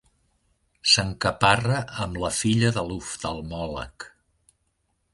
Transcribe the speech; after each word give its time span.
S'encaparra 0.91 1.83
amb 2.05 2.19
la 2.25 2.33
filla 2.39 2.73
de 2.79 2.87
l'oftalmòleg. 2.91 4.11